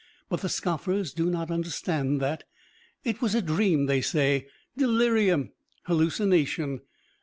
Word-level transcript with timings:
But 0.29 0.41
the 0.41 0.49
scoffers 0.49 1.13
do 1.13 1.29
not 1.29 1.51
understand 1.51 2.19
that. 2.21 2.45
It 3.03 3.21
was 3.21 3.35
a 3.35 3.39
dream, 3.43 3.85
they 3.85 4.01
say, 4.01 4.47
delirium, 4.75 5.51
hallucination. 5.83 6.81